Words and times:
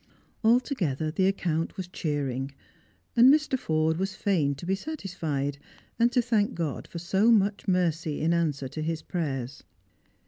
Alto 0.43 0.73
gelher, 0.73 1.13
the 1.13 1.27
account 1.27 1.77
was 1.77 1.87
cheering, 1.87 2.51
and 3.15 3.31
Mr. 3.31 3.55
Forde 3.59 3.97
was 3.99 4.15
fain 4.15 4.55
to 4.55 4.65
be 4.65 4.73
satisfied, 4.73 5.59
and 5.99 6.11
to 6.11 6.23
thank 6.23 6.55
God 6.55 6.87
for 6.87 6.97
so 6.97 7.29
much 7.31 7.67
mercy 7.67 8.19
in 8.19 8.33
answer 8.33 8.67
to 8.67 8.81
hia 8.81 8.97
prayers. 9.07 9.61